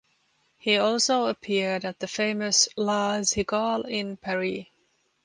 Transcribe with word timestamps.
He 0.57 0.77
also 0.77 1.27
appeared 1.27 1.85
at 1.85 1.99
the 1.99 2.07
famous 2.07 2.67
La 2.75 3.19
Cigale 3.21 3.87
in 3.87 4.17
Paris. 4.17 4.65